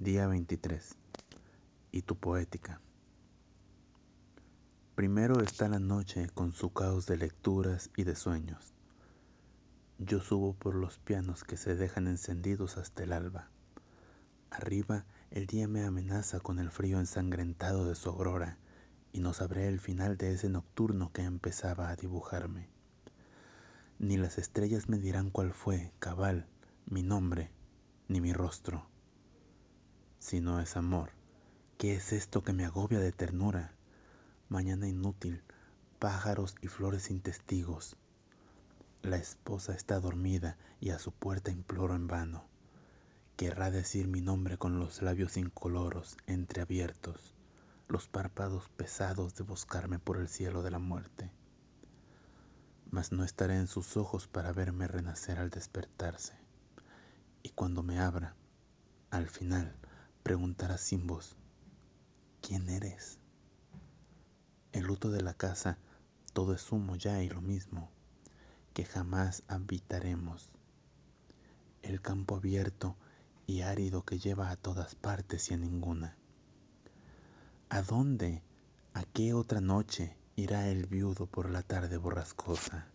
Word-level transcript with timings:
Día 0.00 0.28
23. 0.28 0.94
Y 1.90 2.02
tu 2.02 2.14
poética. 2.14 2.80
Primero 4.94 5.42
está 5.42 5.68
la 5.68 5.80
noche 5.80 6.28
con 6.34 6.52
su 6.52 6.72
caos 6.72 7.06
de 7.06 7.16
lecturas 7.16 7.90
y 7.96 8.04
de 8.04 8.14
sueños. 8.14 8.76
Yo 9.98 10.20
subo 10.20 10.52
por 10.52 10.76
los 10.76 11.00
pianos 11.00 11.42
que 11.42 11.56
se 11.56 11.74
dejan 11.74 12.06
encendidos 12.06 12.76
hasta 12.76 13.02
el 13.02 13.12
alba. 13.12 13.50
Arriba 14.50 15.04
el 15.32 15.48
día 15.48 15.66
me 15.66 15.82
amenaza 15.82 16.38
con 16.38 16.60
el 16.60 16.70
frío 16.70 17.00
ensangrentado 17.00 17.84
de 17.84 17.96
su 17.96 18.08
aurora 18.08 18.56
y 19.12 19.18
no 19.18 19.32
sabré 19.32 19.66
el 19.66 19.80
final 19.80 20.16
de 20.16 20.32
ese 20.32 20.48
nocturno 20.48 21.10
que 21.12 21.22
empezaba 21.22 21.88
a 21.88 21.96
dibujarme. 21.96 22.68
Ni 23.98 24.16
las 24.16 24.38
estrellas 24.38 24.88
me 24.88 24.98
dirán 24.98 25.30
cuál 25.30 25.52
fue, 25.52 25.90
cabal, 25.98 26.46
mi 26.86 27.02
nombre, 27.02 27.50
ni 28.06 28.20
mi 28.20 28.32
rostro. 28.32 28.86
Si 30.28 30.42
no 30.42 30.60
es 30.60 30.76
amor, 30.76 31.12
¿qué 31.78 31.94
es 31.94 32.12
esto 32.12 32.44
que 32.44 32.52
me 32.52 32.66
agobia 32.66 32.98
de 32.98 33.12
ternura? 33.12 33.72
Mañana 34.50 34.86
inútil, 34.86 35.42
pájaros 35.98 36.54
y 36.60 36.68
flores 36.68 37.04
sin 37.04 37.22
testigos. 37.22 37.96
La 39.00 39.16
esposa 39.16 39.72
está 39.72 40.00
dormida 40.00 40.58
y 40.80 40.90
a 40.90 40.98
su 40.98 41.12
puerta 41.12 41.50
imploro 41.50 41.94
en 41.94 42.08
vano. 42.08 42.44
Querrá 43.38 43.70
decir 43.70 44.06
mi 44.06 44.20
nombre 44.20 44.58
con 44.58 44.78
los 44.78 45.00
labios 45.00 45.38
incoloros, 45.38 46.18
entreabiertos, 46.26 47.34
los 47.88 48.06
párpados 48.06 48.68
pesados 48.76 49.34
de 49.34 49.44
buscarme 49.44 49.98
por 49.98 50.18
el 50.18 50.28
cielo 50.28 50.62
de 50.62 50.70
la 50.70 50.78
muerte. 50.78 51.30
Mas 52.90 53.12
no 53.12 53.24
estaré 53.24 53.56
en 53.56 53.66
sus 53.66 53.96
ojos 53.96 54.28
para 54.28 54.52
verme 54.52 54.88
renacer 54.88 55.38
al 55.38 55.48
despertarse. 55.48 56.34
Y 57.42 57.48
cuando 57.48 57.82
me 57.82 57.98
abra, 57.98 58.36
al 59.10 59.26
final, 59.26 59.74
preguntará 60.28 60.76
sin 60.76 61.06
voz, 61.06 61.36
¿quién 62.42 62.68
eres? 62.68 63.18
El 64.72 64.84
luto 64.84 65.10
de 65.10 65.22
la 65.22 65.32
casa, 65.32 65.78
todo 66.34 66.52
es 66.52 66.70
humo 66.70 66.96
ya 66.96 67.22
y 67.22 67.30
lo 67.30 67.40
mismo, 67.40 67.88
que 68.74 68.84
jamás 68.84 69.42
habitaremos. 69.48 70.50
El 71.80 72.02
campo 72.02 72.36
abierto 72.36 72.94
y 73.46 73.62
árido 73.62 74.04
que 74.04 74.18
lleva 74.18 74.50
a 74.50 74.56
todas 74.56 74.94
partes 74.94 75.50
y 75.50 75.54
a 75.54 75.56
ninguna. 75.56 76.14
¿A 77.70 77.80
dónde, 77.80 78.42
a 78.92 79.04
qué 79.04 79.32
otra 79.32 79.62
noche 79.62 80.14
irá 80.36 80.68
el 80.68 80.84
viudo 80.84 81.24
por 81.24 81.48
la 81.48 81.62
tarde 81.62 81.96
borrascosa? 81.96 82.86